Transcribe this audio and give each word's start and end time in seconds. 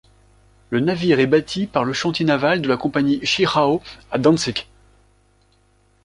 Le 0.71 0.79
navire 0.79 1.19
est 1.19 1.27
bâti 1.27 1.67
par 1.67 1.83
le 1.83 1.93
chantier 1.93 2.25
naval 2.25 2.59
de 2.63 2.67
la 2.67 2.75
compagnie 2.75 3.19
Schichau 3.23 3.83
à 4.09 4.17
Dantzig. 4.17 4.65